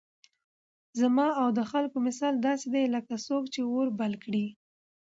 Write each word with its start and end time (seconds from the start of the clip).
زما 0.99 1.27
او 1.41 1.47
د 1.57 1.59
خلكو 1.71 1.97
مثال 2.07 2.33
داسي 2.45 2.67
دئ 2.73 2.85
لكه 2.95 3.15
څوك 3.27 3.43
چي 3.53 3.61
اور 3.73 3.87
بل 3.99 4.13
كړي 4.23 4.45